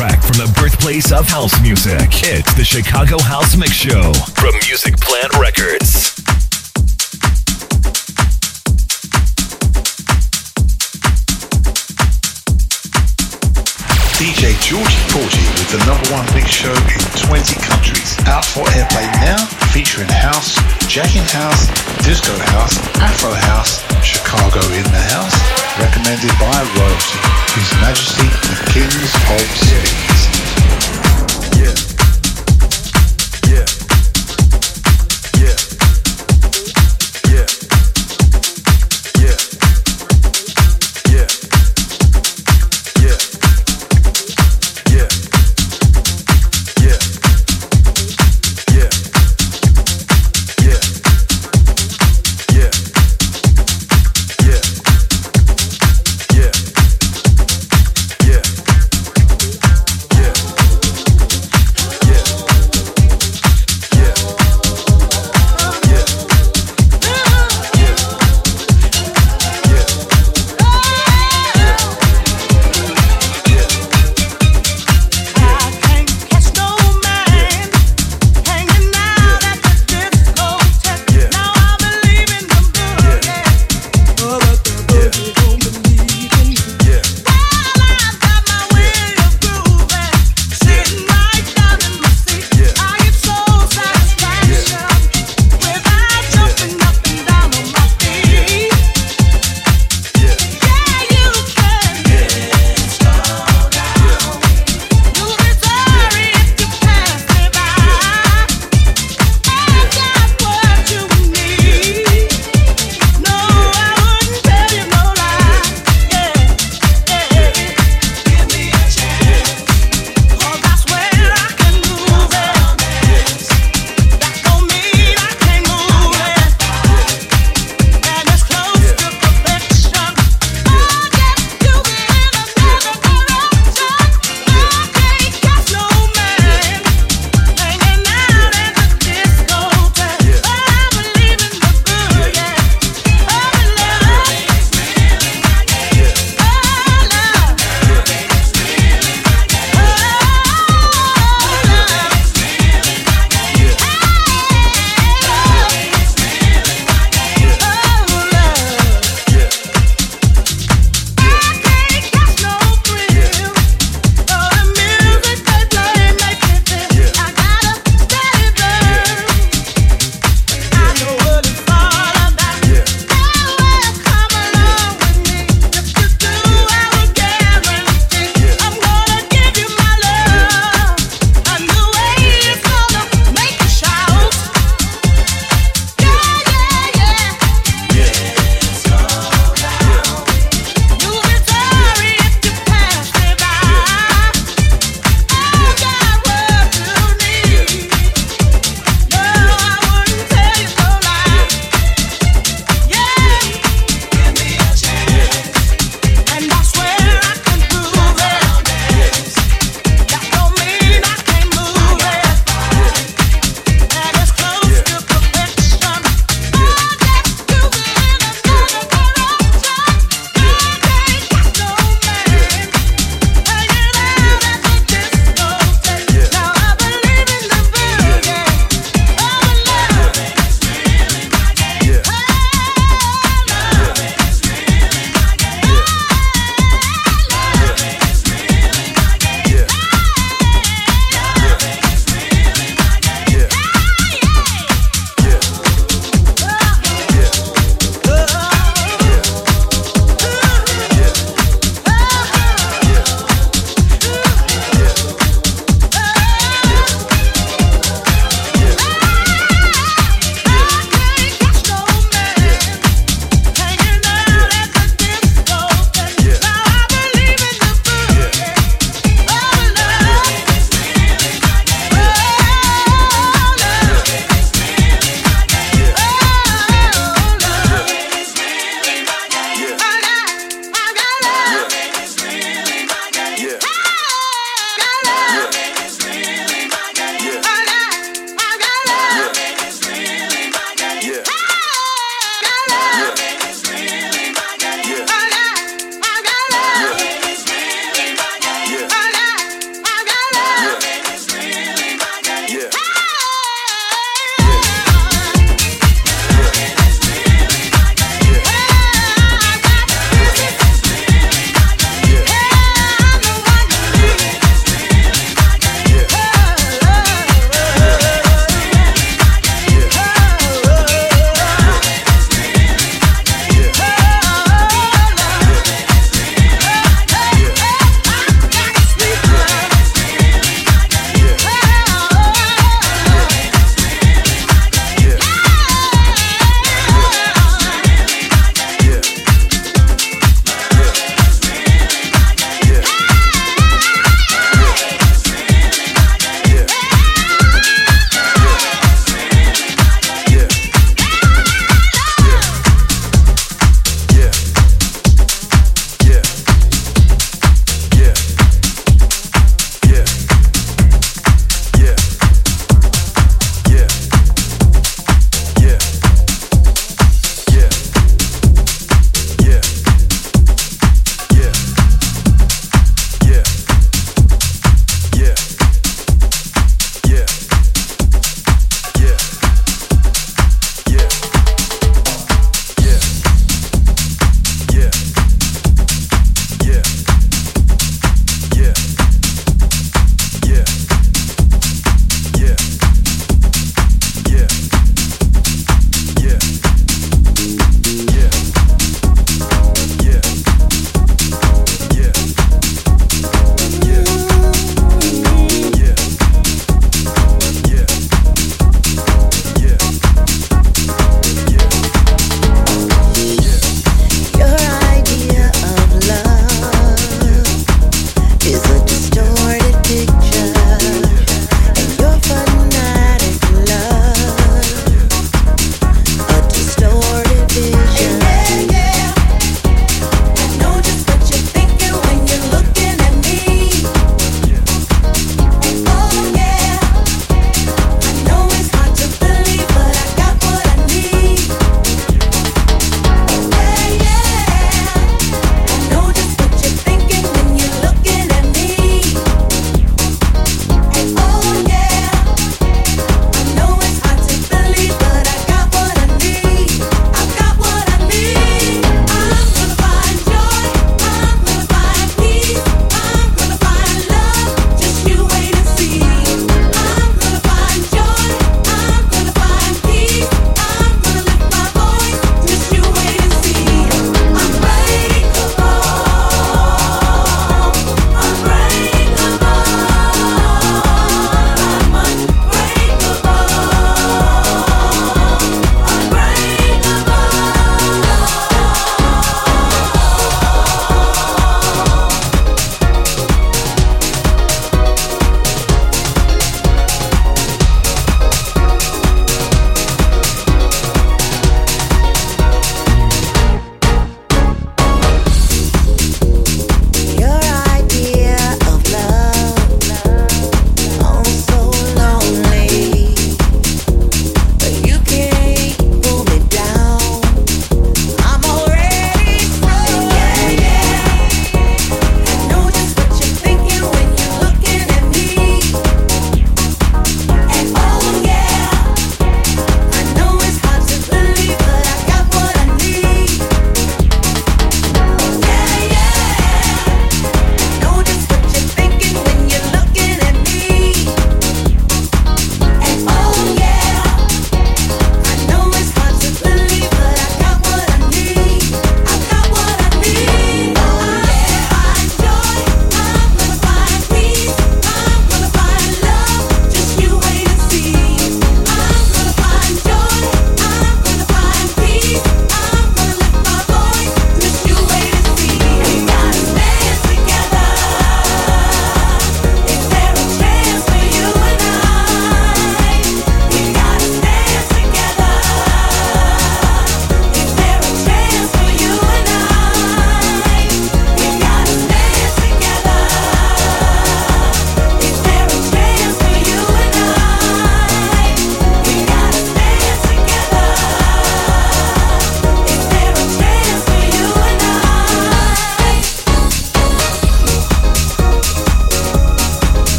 [0.00, 4.96] Direct from the birthplace of house music, it's the Chicago House Mix Show from Music
[4.96, 6.16] Plant Records.
[14.16, 18.16] DJ Georgie Porgie with the number one mix show in 20 countries.
[18.24, 19.44] Out for airplay now,
[19.76, 20.56] featuring house,
[20.88, 21.68] jacking house,
[22.08, 23.84] disco house, afro house,
[24.30, 25.34] Chicago in the house.
[25.80, 27.18] Recommended by Royalty,
[27.58, 30.49] His Majesty the Kings of Speed.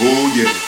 [0.00, 0.67] Oh yeah.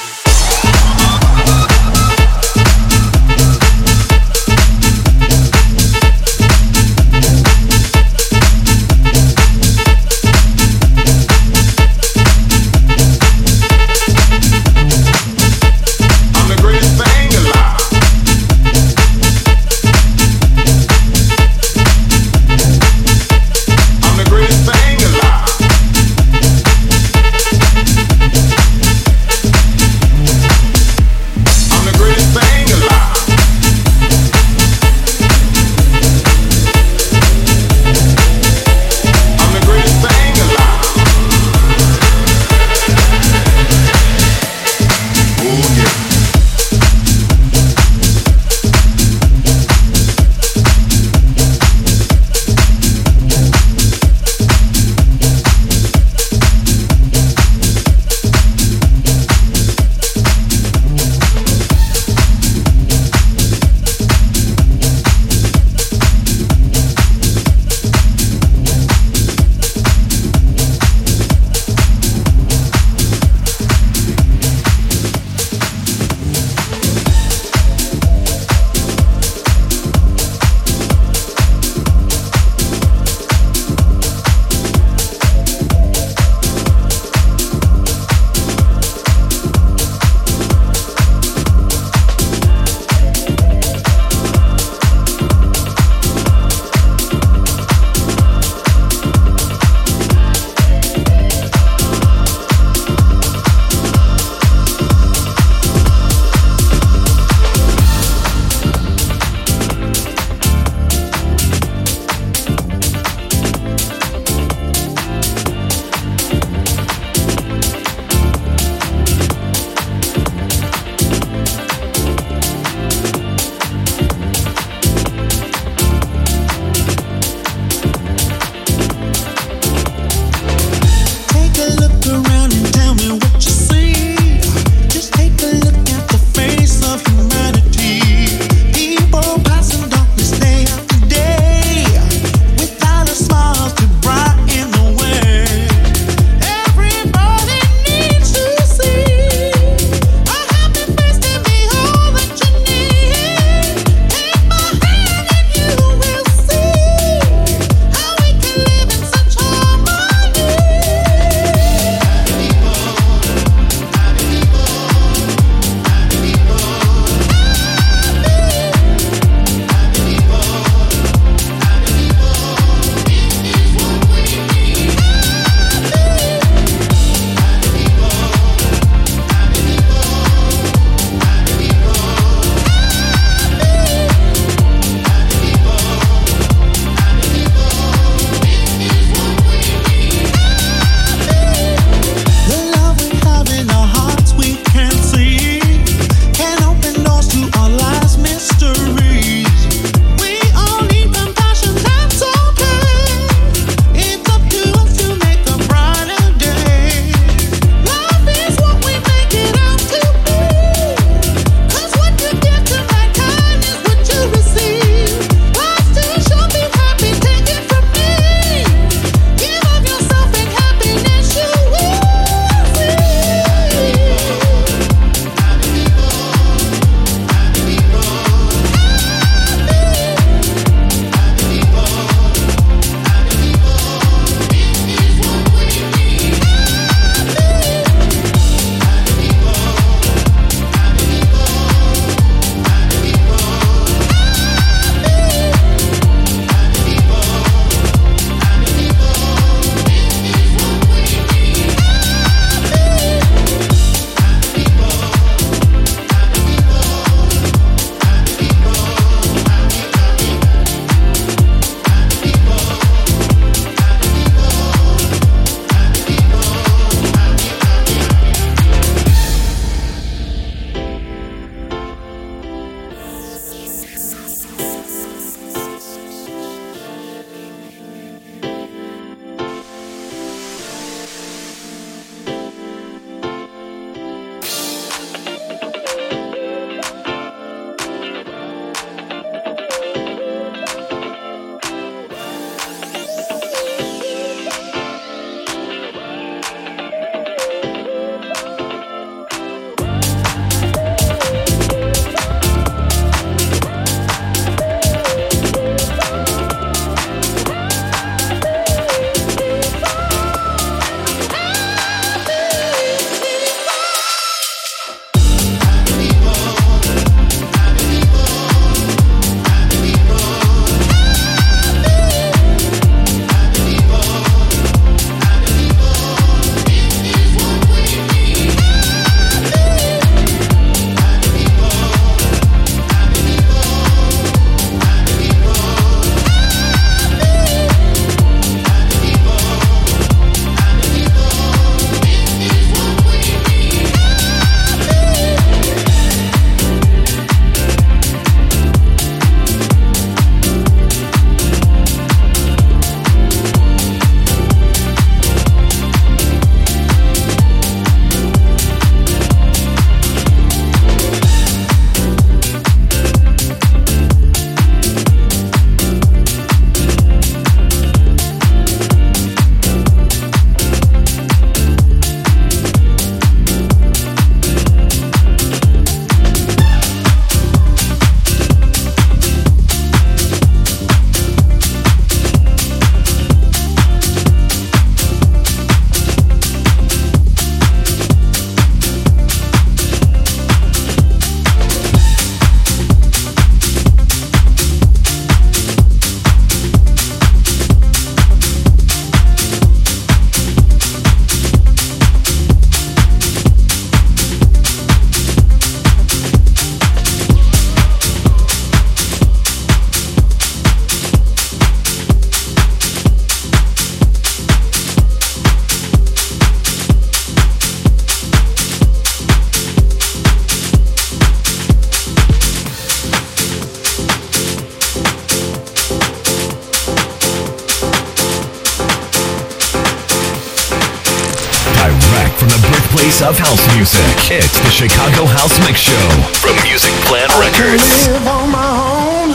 [435.75, 437.83] Chicago Show from Music Plant Records.
[437.83, 439.31] I live on my own.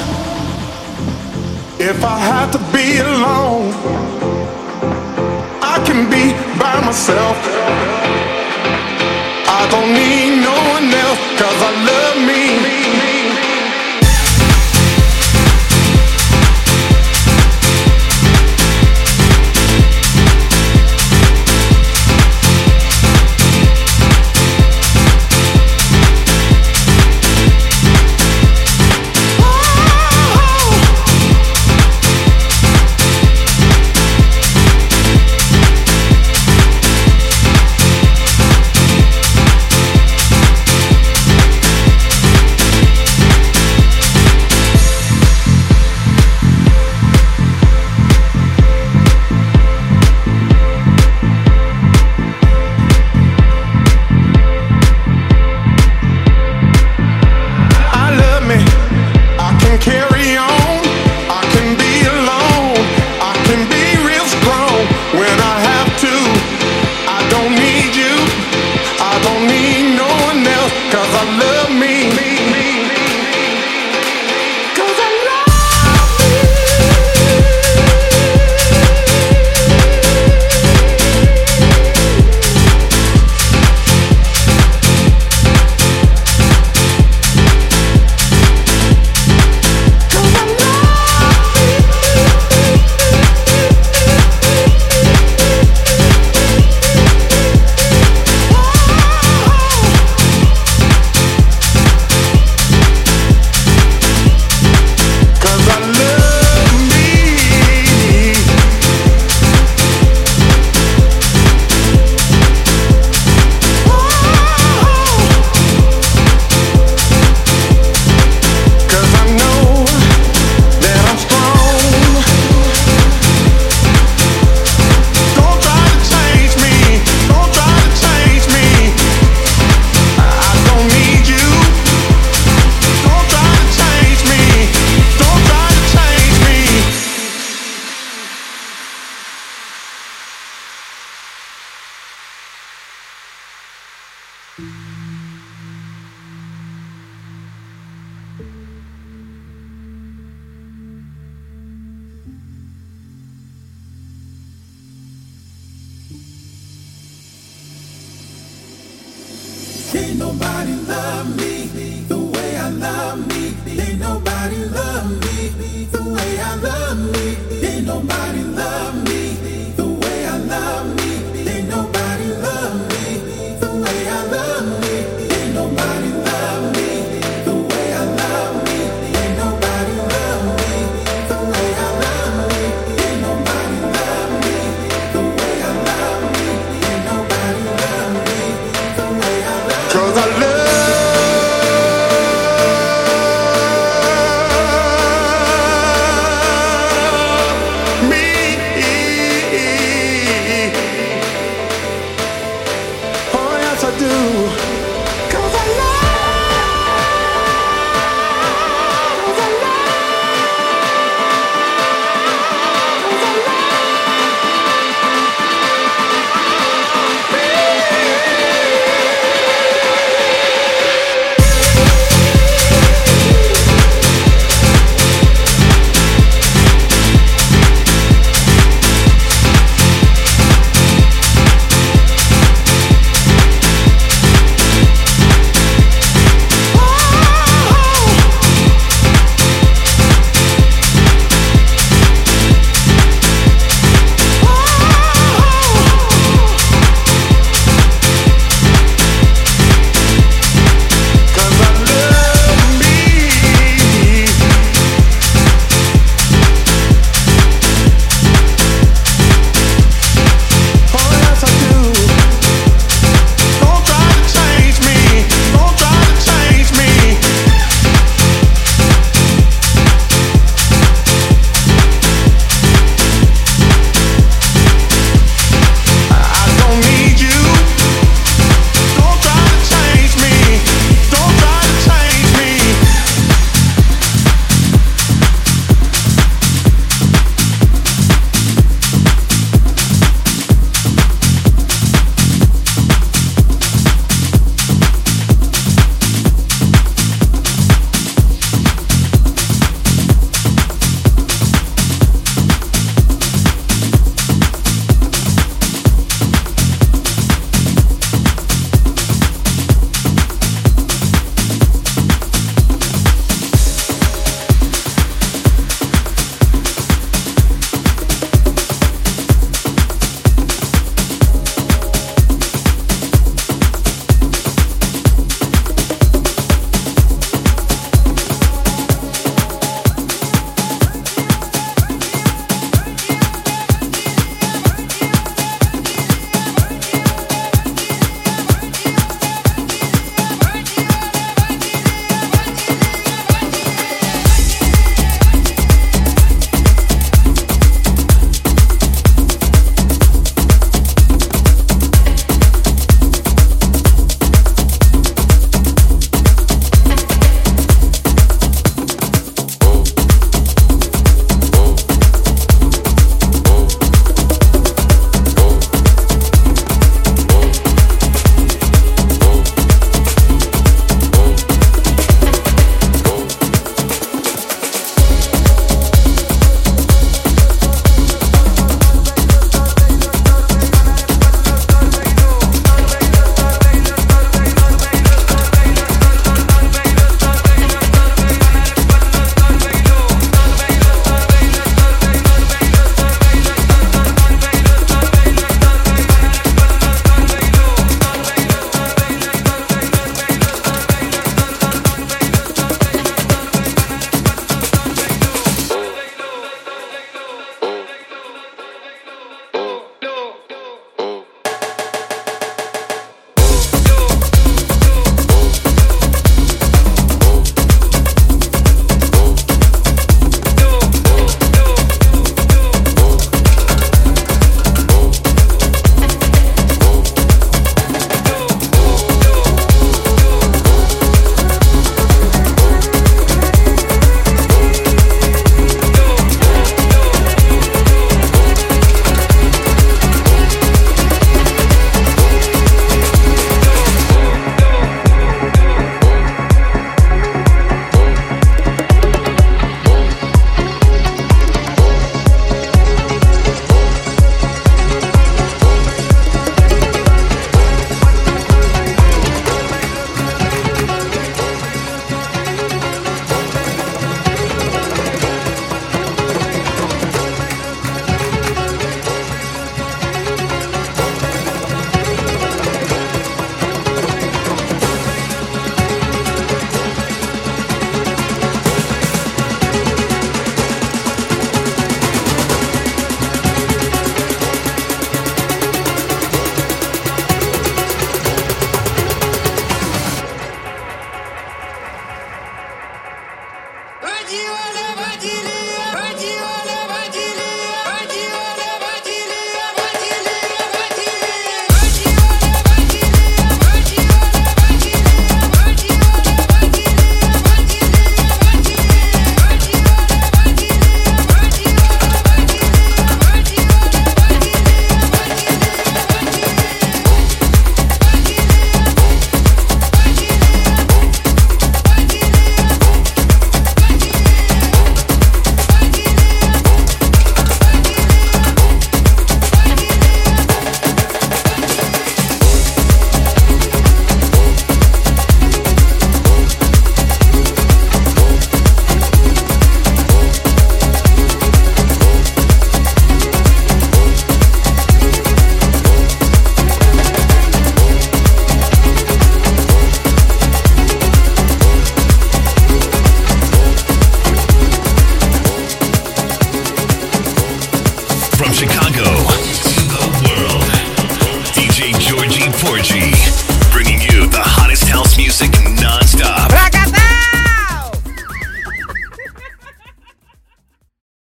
[1.80, 3.72] If I have to be alone,
[5.62, 7.38] I can be by myself.
[9.48, 11.95] I don't need no one else, cause I love